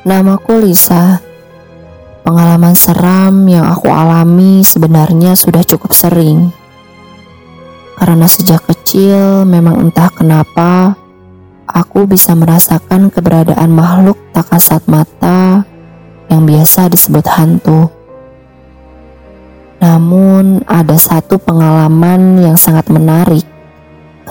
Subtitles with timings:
[0.00, 1.20] Namaku Lisa.
[2.24, 6.48] Pengalaman seram yang aku alami sebenarnya sudah cukup sering.
[8.00, 10.96] Karena sejak kecil memang entah kenapa
[11.68, 15.68] aku bisa merasakan keberadaan makhluk tak kasat mata
[16.32, 17.92] yang biasa disebut hantu.
[19.84, 23.44] Namun ada satu pengalaman yang sangat menarik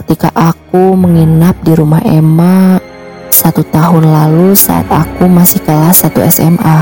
[0.00, 2.87] ketika aku menginap di rumah Emma
[3.28, 6.78] satu tahun lalu saat aku masih kelas 1 SMA.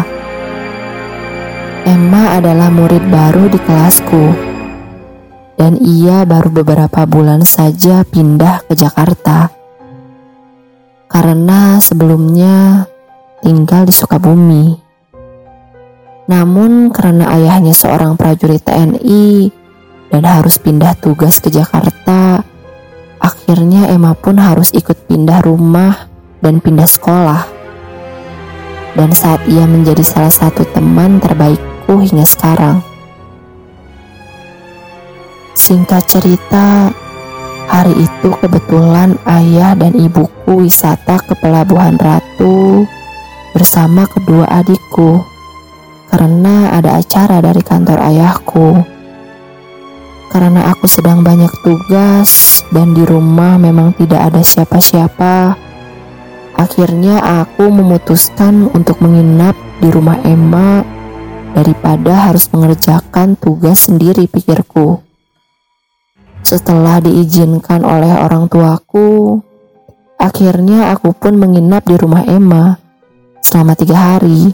[1.86, 4.34] Emma adalah murid baru di kelasku
[5.54, 9.48] dan ia baru beberapa bulan saja pindah ke Jakarta
[11.06, 12.84] karena sebelumnya
[13.40, 14.66] tinggal di Sukabumi.
[16.26, 19.46] Namun karena ayahnya seorang prajurit TNI
[20.10, 22.42] dan harus pindah tugas ke Jakarta,
[23.22, 26.05] akhirnya Emma pun harus ikut pindah rumah
[26.40, 27.46] dan pindah sekolah.
[28.96, 32.80] Dan saat ia menjadi salah satu teman terbaikku hingga sekarang.
[35.56, 36.88] Singkat cerita,
[37.68, 42.86] hari itu kebetulan ayah dan ibuku wisata ke Pelabuhan Ratu
[43.52, 45.24] bersama kedua adikku
[46.12, 48.80] karena ada acara dari kantor ayahku.
[50.30, 55.56] Karena aku sedang banyak tugas dan di rumah memang tidak ada siapa-siapa,
[56.56, 60.80] akhirnya aku memutuskan untuk menginap di rumah Emma
[61.52, 65.04] daripada harus mengerjakan tugas sendiri pikirku.
[66.40, 69.40] Setelah diizinkan oleh orang tuaku,
[70.16, 72.80] akhirnya aku pun menginap di rumah Emma
[73.44, 74.52] selama tiga hari.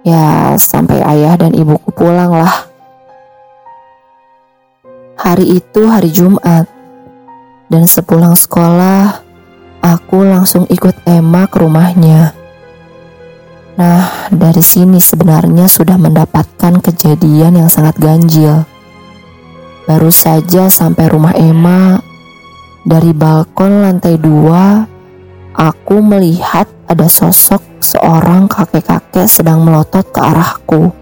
[0.00, 2.72] Ya, sampai ayah dan ibuku pulang lah.
[5.20, 6.64] Hari itu hari Jumat,
[7.68, 9.20] dan sepulang sekolah,
[9.80, 12.36] aku langsung ikut Emma ke rumahnya.
[13.80, 18.68] Nah, dari sini sebenarnya sudah mendapatkan kejadian yang sangat ganjil.
[19.88, 21.96] Baru saja sampai rumah Emma,
[22.84, 24.84] dari balkon lantai dua,
[25.56, 30.92] aku melihat ada sosok seorang kakek-kakek sedang melotot ke arahku.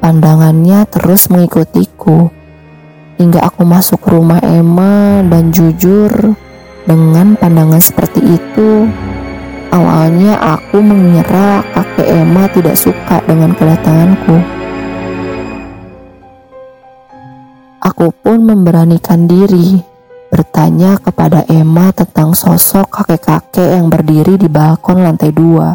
[0.00, 2.32] Pandangannya terus mengikutiku
[3.20, 6.32] hingga aku masuk rumah Emma dan jujur
[6.88, 8.88] dengan pandangan seperti itu
[9.70, 14.36] awalnya aku mengira kakek Emma tidak suka dengan kedatanganku.
[17.80, 19.80] Aku pun memberanikan diri
[20.30, 25.74] bertanya kepada Emma tentang sosok kakek-kakek yang berdiri di balkon lantai dua.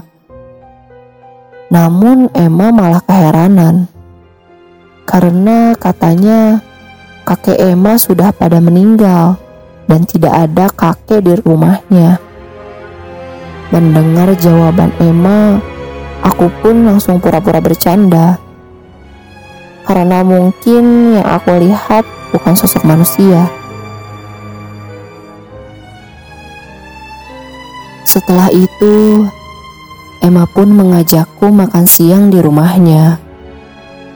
[1.74, 3.90] Namun Emma malah keheranan
[5.10, 6.62] karena katanya
[7.26, 9.45] kakek Emma sudah pada meninggal
[9.86, 12.18] dan tidak ada kakek di rumahnya.
[13.74, 15.58] Mendengar jawaban Emma,
[16.22, 18.38] aku pun langsung pura-pura bercanda.
[19.86, 23.46] Karena mungkin yang aku lihat bukan sosok manusia.
[28.06, 29.28] Setelah itu,
[30.24, 33.22] Emma pun mengajakku makan siang di rumahnya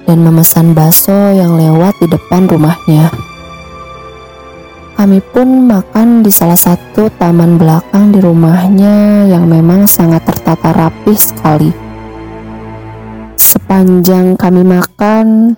[0.10, 3.29] dan memesan bakso yang lewat di depan rumahnya.
[5.00, 11.16] Kami pun makan di salah satu taman belakang di rumahnya yang memang sangat tertata rapi
[11.16, 11.72] sekali.
[13.40, 15.56] Sepanjang kami makan,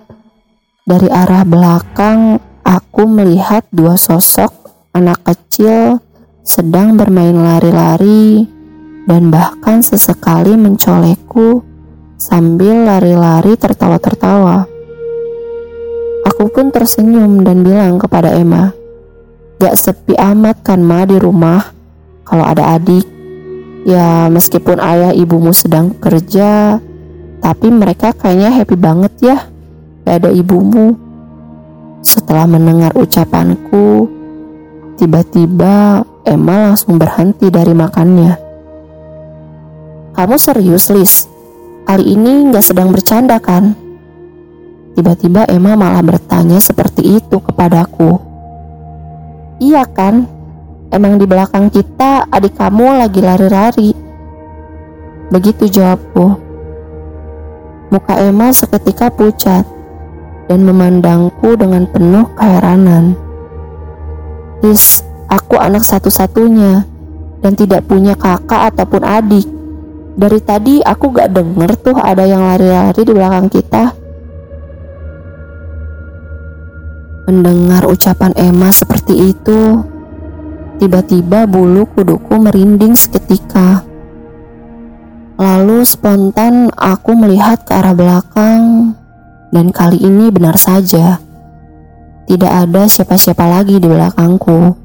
[0.86, 4.54] dari arah belakang aku melihat dua sosok
[4.94, 5.98] anak kecil
[6.46, 8.46] sedang bermain lari-lari
[9.10, 11.66] dan bahkan sesekali mencolekku
[12.14, 14.70] sambil lari-lari tertawa-tertawa.
[16.30, 18.70] Aku pun tersenyum dan bilang kepada Emma,
[19.62, 21.70] Gak sepi amat kan ma di rumah
[22.26, 23.06] kalau ada adik.
[23.86, 26.82] Ya meskipun ayah ibumu sedang kerja,
[27.38, 29.38] tapi mereka kayaknya happy banget ya
[30.02, 30.98] gak ada ibumu.
[32.02, 34.10] Setelah mendengar ucapanku,
[34.98, 38.34] tiba-tiba Emma langsung berhenti dari makannya.
[40.18, 41.30] Kamu serius, Lis?
[41.86, 43.78] Kali ini nggak sedang bercanda kan?
[44.98, 48.31] Tiba-tiba Emma malah bertanya seperti itu kepadaku.
[49.62, 50.26] Iya kan?
[50.90, 53.90] Emang di belakang kita adik kamu lagi lari-lari.
[55.30, 56.34] Begitu jawabku.
[57.94, 59.62] Muka Emma seketika pucat
[60.50, 63.14] dan memandangku dengan penuh keheranan.
[64.66, 66.84] Lis, Aku anak satu-satunya
[67.40, 69.48] dan tidak punya kakak ataupun adik.
[70.12, 73.96] Dari tadi aku gak denger tuh ada yang lari-lari di belakang kita.
[77.32, 79.80] Mendengar ucapan Emma seperti itu,
[80.76, 83.80] tiba-tiba bulu kuduku merinding seketika.
[85.40, 88.92] Lalu spontan aku melihat ke arah belakang
[89.48, 91.24] dan kali ini benar saja.
[92.28, 94.76] Tidak ada siapa-siapa lagi di belakangku.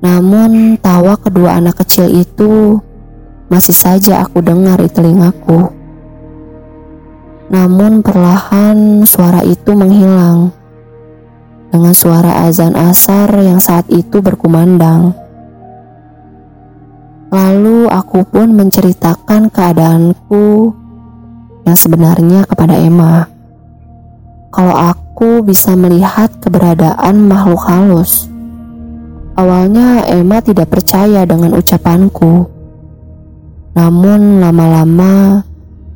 [0.00, 2.80] Namun tawa kedua anak kecil itu
[3.52, 5.76] masih saja aku dengar di telingaku.
[7.52, 10.61] Namun perlahan suara itu menghilang
[11.72, 15.16] dengan suara azan asar yang saat itu berkumandang.
[17.32, 20.76] Lalu aku pun menceritakan keadaanku
[21.64, 23.24] yang sebenarnya kepada Emma.
[24.52, 28.28] Kalau aku bisa melihat keberadaan makhluk halus.
[29.32, 32.52] Awalnya Emma tidak percaya dengan ucapanku.
[33.72, 35.40] Namun lama-lama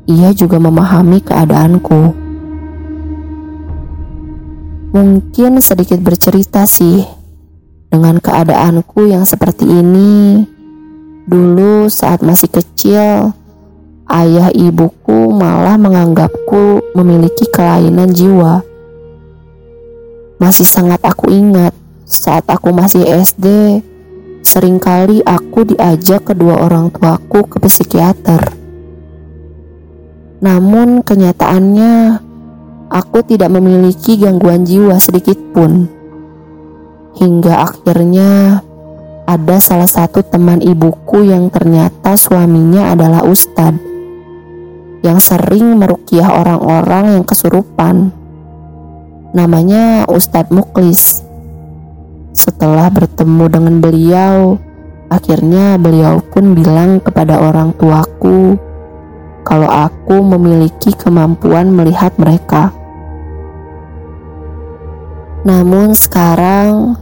[0.08, 2.25] ia juga memahami keadaanku.
[4.96, 7.04] Mungkin sedikit bercerita sih
[7.92, 10.40] dengan keadaanku yang seperti ini
[11.26, 13.34] Dulu saat masih kecil,
[14.06, 18.62] ayah ibuku malah menganggapku memiliki kelainan jiwa.
[20.38, 21.74] Masih sangat aku ingat
[22.06, 23.42] saat aku masih SD,
[24.46, 28.54] sering kali aku diajak kedua orang tuaku ke psikiater.
[30.38, 32.22] Namun kenyataannya,
[32.90, 35.86] aku tidak memiliki gangguan jiwa sedikit pun.
[37.16, 38.60] Hingga akhirnya
[39.26, 43.86] ada salah satu teman ibuku yang ternyata suaminya adalah ustadz
[45.06, 48.10] yang sering merukiah orang-orang yang kesurupan.
[49.30, 51.22] Namanya Ustadz Muklis.
[52.34, 54.58] Setelah bertemu dengan beliau,
[55.06, 58.58] akhirnya beliau pun bilang kepada orang tuaku
[59.46, 62.74] kalau aku memiliki kemampuan melihat mereka.
[65.46, 66.98] Namun sekarang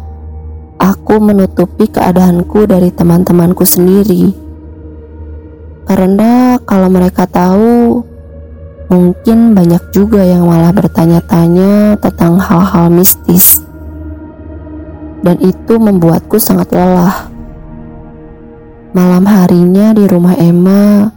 [0.76, 4.36] aku menutupi keadaanku dari teman-temanku sendiri.
[5.88, 8.04] Karena kalau mereka tahu,
[8.92, 13.64] mungkin banyak juga yang malah bertanya-tanya tentang hal-hal mistis.
[15.24, 17.32] Dan itu membuatku sangat lelah.
[18.92, 21.08] Malam harinya di rumah Emma,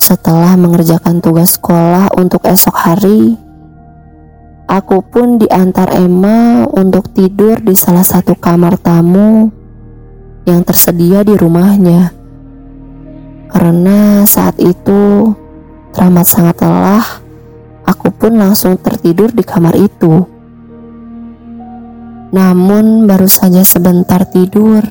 [0.00, 3.36] setelah mengerjakan tugas sekolah untuk esok hari,
[4.70, 9.50] Aku pun diantar Emma untuk tidur di salah satu kamar tamu
[10.46, 12.14] yang tersedia di rumahnya.
[13.50, 15.26] Karena saat itu
[15.90, 17.02] teramat sangat lelah,
[17.82, 20.22] aku pun langsung tertidur di kamar itu.
[22.30, 24.86] Namun baru saja sebentar tidur,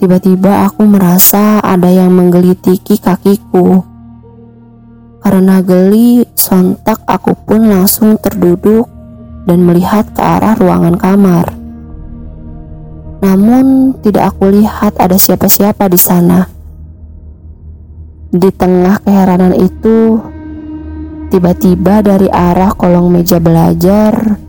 [0.00, 3.89] tiba-tiba aku merasa ada yang menggelitiki kakiku.
[5.20, 8.88] Karena geli, sontak aku pun langsung terduduk
[9.44, 11.46] dan melihat ke arah ruangan kamar.
[13.20, 16.48] Namun tidak aku lihat ada siapa-siapa di sana.
[18.32, 20.16] Di tengah keheranan itu,
[21.28, 24.40] tiba-tiba dari arah kolong meja belajar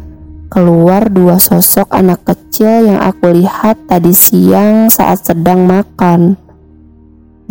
[0.51, 6.35] keluar dua sosok anak kecil yang aku lihat tadi siang saat sedang makan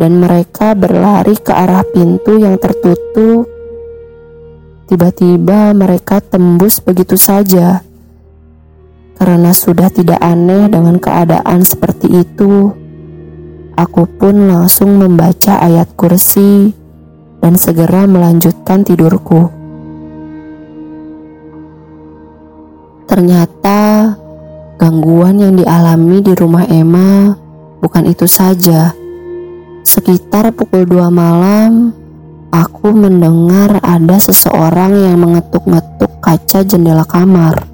[0.01, 3.45] dan mereka berlari ke arah pintu yang tertutup.
[4.89, 7.85] Tiba-tiba mereka tembus begitu saja.
[9.13, 12.73] Karena sudah tidak aneh dengan keadaan seperti itu,
[13.77, 16.73] aku pun langsung membaca ayat kursi
[17.37, 19.53] dan segera melanjutkan tidurku.
[23.05, 24.09] Ternyata
[24.81, 27.37] gangguan yang dialami di rumah Emma
[27.77, 28.97] bukan itu saja
[29.81, 31.89] Sekitar pukul 2 malam,
[32.53, 37.65] aku mendengar ada seseorang yang mengetuk-ngetuk kaca jendela kamar.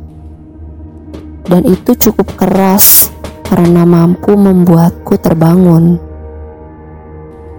[1.44, 3.12] Dan itu cukup keras
[3.44, 6.00] karena mampu membuatku terbangun.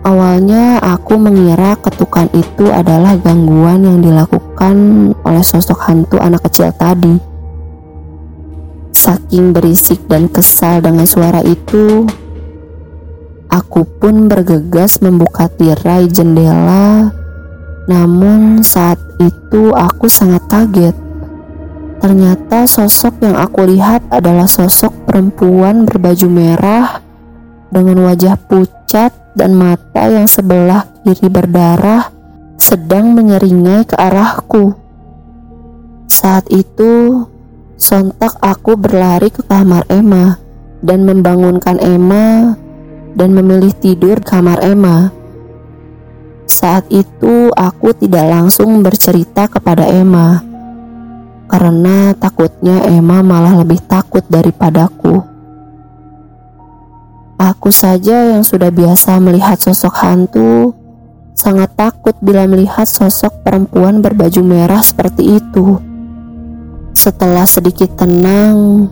[0.08, 4.76] Awalnya aku mengira ketukan itu adalah gangguan yang dilakukan
[5.28, 7.20] oleh sosok hantu anak kecil tadi.
[8.96, 12.08] Saking berisik dan kesal dengan suara itu,
[13.48, 17.08] Aku pun bergegas membuka tirai jendela,
[17.88, 20.92] namun saat itu aku sangat kaget.
[21.96, 27.00] Ternyata sosok yang aku lihat adalah sosok perempuan berbaju merah
[27.72, 32.12] dengan wajah pucat dan mata yang sebelah kiri berdarah
[32.60, 34.76] sedang menyeringai ke arahku.
[36.04, 37.24] Saat itu,
[37.80, 40.36] sontak aku berlari ke kamar Emma
[40.84, 42.52] dan membangunkan Emma
[43.14, 45.12] dan memilih tidur kamar Emma.
[46.48, 50.48] Saat itu aku tidak langsung bercerita kepada Emma
[51.48, 55.24] karena takutnya Emma malah lebih takut daripadaku.
[57.38, 60.74] Aku saja yang sudah biasa melihat sosok hantu
[61.38, 65.78] sangat takut bila melihat sosok perempuan berbaju merah seperti itu.
[66.98, 68.90] Setelah sedikit tenang,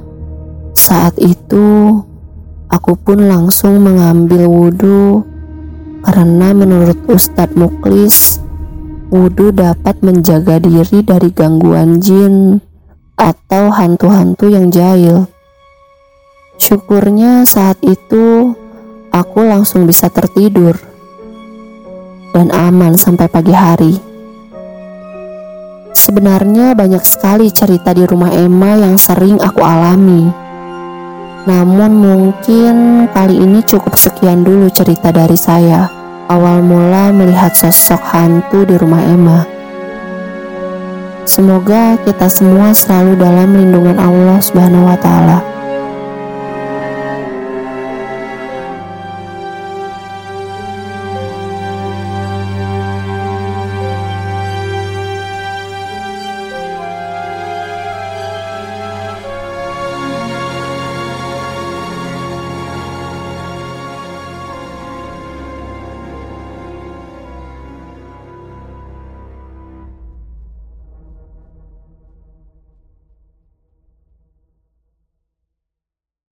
[0.79, 1.99] saat itu
[2.77, 5.25] aku pun langsung mengambil wudhu
[6.05, 8.39] karena menurut Ustadz Muklis,
[9.09, 12.61] wudhu dapat menjaga diri dari gangguan jin
[13.17, 15.25] atau hantu-hantu yang jahil.
[16.61, 18.53] Syukurnya saat itu
[19.09, 20.77] aku langsung bisa tertidur
[22.37, 23.95] dan aman sampai pagi hari.
[25.97, 30.46] Sebenarnya banyak sekali cerita di rumah Emma yang sering aku alami.
[31.47, 35.87] Namun mungkin kali ini cukup sekian dulu cerita dari saya.
[36.27, 39.47] Awal mula melihat sosok hantu di rumah Emma.
[41.23, 45.56] Semoga kita semua selalu dalam lindungan Allah Subhanahu wa taala.